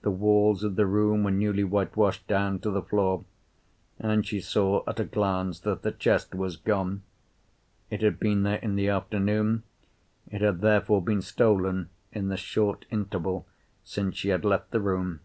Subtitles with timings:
[0.00, 3.26] The walls of the room were newly whitewashed down to the floor,
[3.98, 7.02] and she saw at a glance that the chest was gone.
[7.90, 9.64] It had been there in the afternoon,
[10.26, 13.46] it had therefore been stolen in the short interval
[13.84, 15.20] since she had left the room.